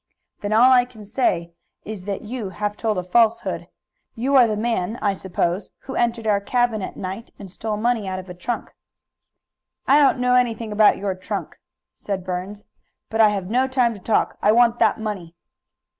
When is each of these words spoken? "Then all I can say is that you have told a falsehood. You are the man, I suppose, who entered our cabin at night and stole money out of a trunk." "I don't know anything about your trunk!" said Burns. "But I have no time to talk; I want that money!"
"Then 0.39 0.51
all 0.51 0.71
I 0.71 0.83
can 0.85 1.05
say 1.05 1.53
is 1.85 2.05
that 2.05 2.23
you 2.23 2.49
have 2.49 2.75
told 2.75 2.97
a 2.97 3.03
falsehood. 3.03 3.67
You 4.15 4.35
are 4.35 4.47
the 4.47 4.57
man, 4.57 4.97
I 4.99 5.13
suppose, 5.13 5.73
who 5.81 5.93
entered 5.93 6.25
our 6.25 6.41
cabin 6.41 6.81
at 6.81 6.97
night 6.97 7.29
and 7.37 7.51
stole 7.51 7.77
money 7.77 8.07
out 8.07 8.17
of 8.17 8.27
a 8.27 8.33
trunk." 8.33 8.73
"I 9.87 9.99
don't 9.99 10.17
know 10.17 10.33
anything 10.33 10.71
about 10.71 10.97
your 10.97 11.13
trunk!" 11.13 11.59
said 11.93 12.23
Burns. 12.23 12.65
"But 13.11 13.21
I 13.21 13.29
have 13.29 13.51
no 13.51 13.67
time 13.67 13.93
to 13.93 13.99
talk; 13.99 14.39
I 14.41 14.51
want 14.51 14.79
that 14.79 14.99
money!" 14.99 15.35